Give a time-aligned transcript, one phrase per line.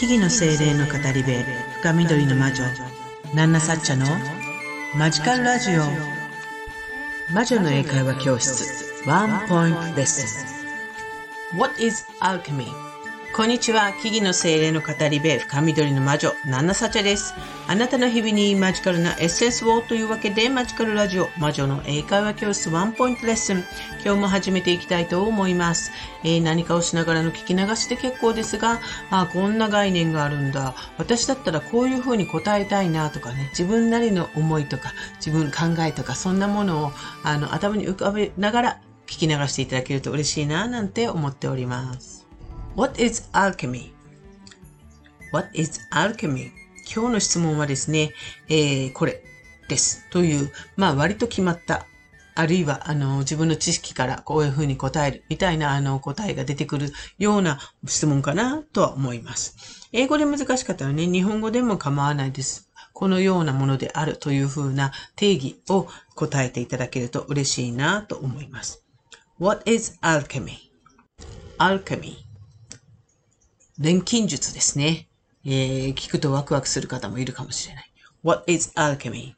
[0.00, 1.30] 木々の精霊の語り部
[1.82, 2.64] 深緑の魔女
[3.34, 4.06] ナンナサッチャの
[4.96, 5.82] マジカルラジオ
[7.34, 10.42] 魔女の英会話教室ワンポイントレッス
[11.54, 12.89] ン What is alchemy?
[13.40, 13.94] こんにちは。
[13.94, 17.32] 木々の精霊の語り部、深緑の魔女、ナンナサチャです。
[17.68, 23.64] あなたの日々にマジカルなエッセンスをというわけで、マジカルラジオ、魔女の英会話教室ワンポイントレッスン。
[24.04, 25.90] 今日も始めていきたいと思います。
[26.22, 28.78] えー、何かをしながらの聞き流しで結構ですが、
[29.10, 30.74] あこんな概念があるんだ。
[30.98, 42.29] 私だったらこういう風に答えたいなとかね、自分なりの思いとか、自分考えとか、そんなものをあの頭に浮かべながら聞き流していただけると嬉しいな、なんて思っております。
[42.76, 43.92] What is alchemy?
[45.32, 46.52] What is alchemy?
[46.92, 48.12] 今日の質問はですね、
[48.48, 49.24] えー、これ
[49.68, 50.08] です。
[50.10, 51.86] という、まあ割と決まった、
[52.36, 59.88] あるいはあの自分の知識からこういうふうに答えるみたいなあの答えが出てくるような質問かなとは思います。
[59.92, 62.70] 英語で難しかったらね、日本語でも構わないです。
[62.92, 68.84] このようなものであるというふうな定義を答えていただけると嬉しいなと思います。
[69.40, 70.70] What is alchemy?
[71.58, 72.29] Alchemy
[73.80, 75.08] 錬金術ですね。
[75.42, 77.90] えー、聞くとワクワクする方もいるかもしれない。
[78.22, 79.32] What is alchemy?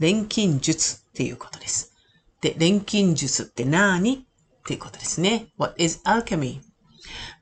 [0.00, 1.92] 錬金術っていうことです。
[2.40, 4.14] で、錬金術って何？
[4.16, 4.18] っ
[4.66, 5.46] ていうことですね。
[5.58, 6.60] What is alchemy?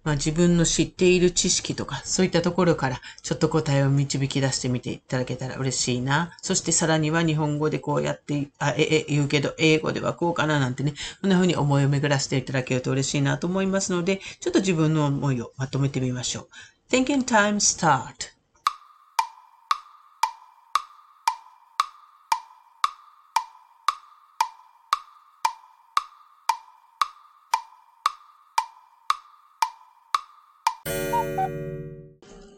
[0.02, 6.36] まあ、自分の知っている知識とか、そういったところから、ちょっと答えを導き出してみていただけたら嬉しいな。
[6.42, 16.48] そしてさらには日本語でこうやって、あ、え、え、言うけど、英語ではこうかななんてね、こんな風に思いを巡らせていただけると嬉しいなと思いますので、ちょっと自分の思いをまとめてみましょう。
[16.90, 18.33] Thinking time start.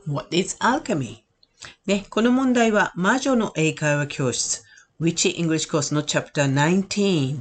[0.09, 1.25] What is alchemy?
[1.85, 4.63] ね、この問題は魔女の英会話教室
[5.01, 7.41] Witchy English Course の Chapter 19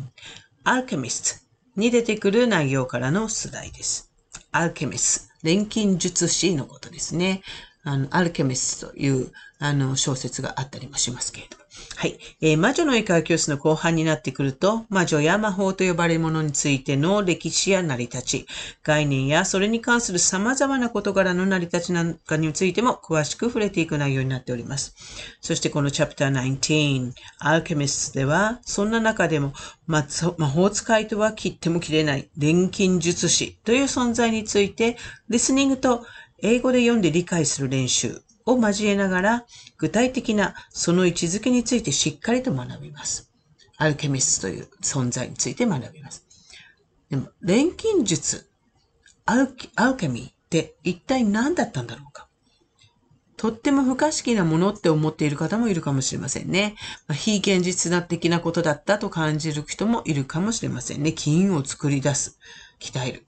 [0.63, 1.41] Alchemist
[1.75, 4.11] に出てくる内容からの出題です。
[4.51, 7.43] Alchemist 錬金術師のことですね。
[7.85, 11.55] あの、アルケミスという、あの、小説があったりもしますけれど。
[11.97, 12.17] はい。
[12.41, 18.47] えー、魔女の英会話教室の後半になってくると、魔女や魔法と呼ばれるものについての歴史や成り立ち、
[18.83, 24.95] 概念やそれに関する様々な事柄の成り立ちなんかについても詳しく触れていく内容になっております。
[25.41, 29.53] そしてこのチャプター19、アルケミスでは、そんな中でも、
[29.87, 30.03] 魔
[30.47, 34.97] 法使いとは切っても切れない錬金術師という存在について、
[35.29, 36.05] リスニングと
[36.41, 39.45] 英語で読んで理解する練習を交えながら、
[39.77, 43.31] 具体的なその位置づけについてしっかりと学びます。
[43.77, 46.25] アルケミストという存在について学びます。
[47.09, 48.49] でも、錬金術、
[49.25, 52.27] アルアルケミーって一体何だったんだろうか？
[53.37, 56.75] とっても不可思議なものって思っている方もいるかもしれませんね。
[57.07, 61.11] まあ、非現実な的なことだったと感じる人もいるかもしれませんね。
[61.11, 62.39] 金を作り出す、
[62.79, 63.25] 鍛える、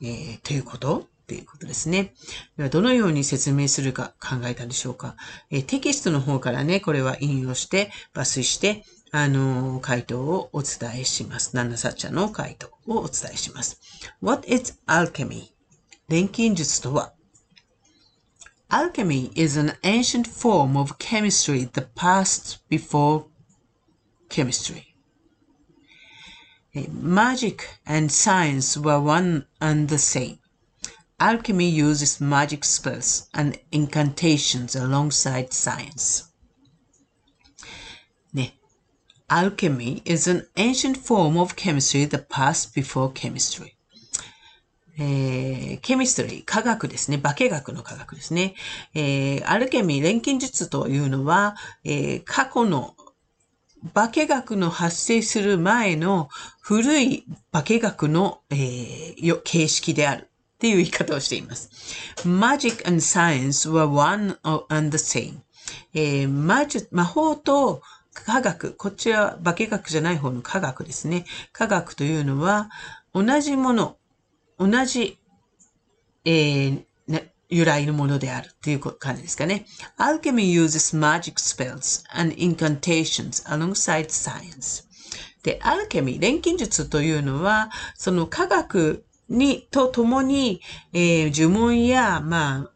[0.00, 2.14] えー、ということっていうことですね。
[2.56, 5.14] ではどのように説明するか考えたでしょうか。
[5.50, 11.54] えテキストの方からね、これは引用して、抜粋して、あの、回答をお伝えします。
[11.54, 13.78] ナナサッチャの回答をお伝えします。
[14.22, 15.48] What is alchemy?
[16.08, 17.12] 錬金術とは
[18.70, 23.26] Alchemy is an ancient form of chemistry that passed before
[24.30, 24.94] chemistry.
[26.90, 30.38] Magic and science were one and the same.
[31.20, 36.26] Alchemy uses magic spells and incantations alongside science.
[38.32, 38.54] ね。
[39.28, 43.74] Alchemy is an ancient form of chemistry that passed before chemistry.
[45.00, 47.18] えー、ケミストリー、科学ですね。
[47.18, 48.54] 化学の科学ですね。
[48.94, 52.94] えー、アルケミー、錬金術というのは、えー、過去の
[53.92, 56.28] 化学の発生する前の
[56.60, 60.28] 古い化学の、えー、形式である。
[60.58, 61.70] っていう言い方をしています。
[62.26, 64.36] Magic and science were one
[64.68, 65.36] and the same.
[65.94, 67.80] えー、魔術、魔法と
[68.12, 71.26] 科学、こっちは化学じゃない方の科学ですね。
[71.52, 72.70] 科学というのは
[73.14, 73.98] 同じもの、
[74.58, 75.20] 同じ、
[76.24, 76.84] えー、
[77.48, 79.64] 由来のものであるという感じですかね。
[79.96, 84.84] Alchemy uses magic spells and incantations alongside science.
[85.44, 90.60] で、アルケミー、錬金術というのは、その科学に、と共に、
[90.92, 92.70] えー、呪文や、まあ、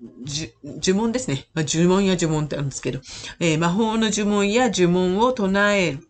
[0.00, 1.46] 呪文ですね。
[1.54, 3.00] まあ、呪文や呪文ってあるんですけど、
[3.40, 6.08] えー、魔法の呪文や呪文を唱える、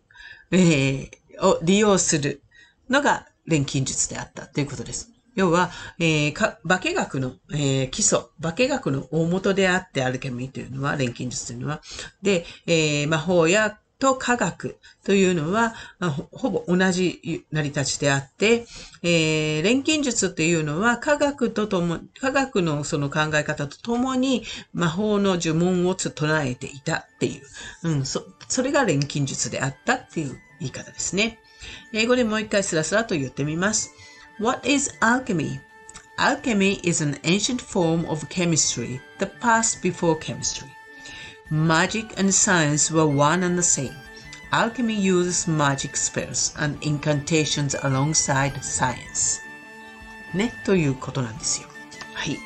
[0.51, 1.09] えー、
[1.41, 2.43] を利用する
[2.89, 5.11] のが錬金術であったということです。
[5.35, 11.81] 要は、えー、化学の、えー、基礎、化学の大元であってアルケミーというのは、錬金術というのは、
[12.21, 15.75] で、えー、魔法やと科学というのは、
[16.31, 18.65] ほぼ同じ成り立ちであって、
[19.03, 24.43] えー、錬金術というのは科学ととも、科学のその考え方とともに
[24.73, 27.41] 魔法の呪文を唱えていたってい
[27.83, 31.39] う、うん、そ、それが錬金術であったっていう言い方ですね。
[31.93, 33.91] 英語でもう一回スラスラと言ってみます。
[34.39, 35.59] What is alchemy?
[36.17, 40.78] Alchemy is an ancient form of chemistry that passed before chemistry.
[41.51, 43.95] Magic and science were one and the same.
[44.51, 49.41] Alchemy uses magic spells and incantations alongside science.
[50.35, 51.67] ね、ということなんですよ。
[52.13, 52.37] はい。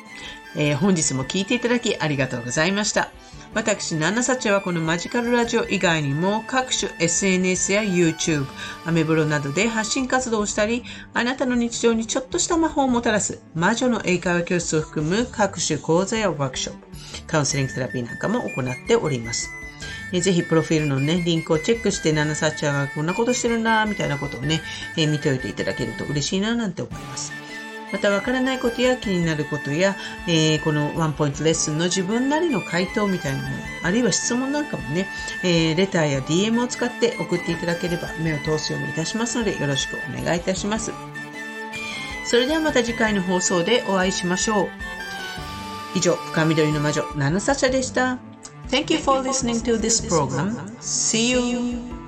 [0.56, 3.10] えー、本日も聞いていただきありがとうございました。
[3.54, 8.46] 私、ナナサチはこのマジカルラジオ以外にも各種 SNS や YouTube、
[8.84, 10.82] アメブロなどで発信活動をしたり、
[11.14, 19.50] あなたの日常にちょっとした魔法をもたらす魔女の英会話教室を含む各種講座やワークショップ、カウンセリングセラピーなんかも行っております。
[20.12, 24.62] ぜひ、プロフィールのね、リンクをチェックして、ナナサッチャーがこんなことしてるなみたいなことをね、
[24.96, 27.32] え見ておいていただけると嬉しいななんて思います。
[27.94, 29.94] また、わからないことや気になることや、
[30.26, 33.54] えー、このワンポイントレッスンの自分なりの回答みたいなもの、
[33.84, 35.06] あるいは質問なんかもね、
[35.44, 40.90] えー、レターや DM を使って送っていただければ目を通すようにいたしますので、よろしくお願いいたします。
[42.26, 44.68] それではまた次回の放送でお会いしましょう。
[45.94, 48.18] 以上、深緑の魔女、ナナサチャでした。
[48.70, 50.56] Thank you for listening to this program.
[50.80, 52.03] See you